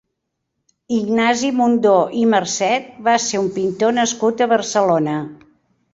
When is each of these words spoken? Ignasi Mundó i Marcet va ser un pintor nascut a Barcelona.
Ignasi 0.99 1.51
Mundó 1.59 1.93
i 2.21 2.25
Marcet 2.31 2.89
va 3.09 3.15
ser 3.27 3.45
un 3.45 3.53
pintor 3.59 3.97
nascut 3.99 4.43
a 4.43 4.49
Barcelona. 4.55 5.19